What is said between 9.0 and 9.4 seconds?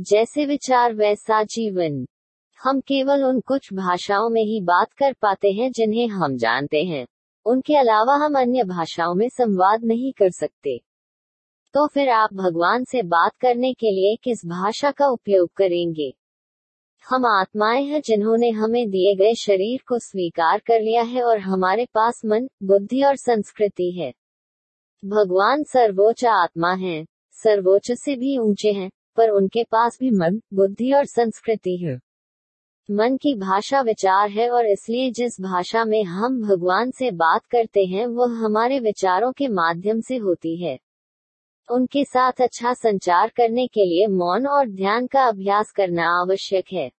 में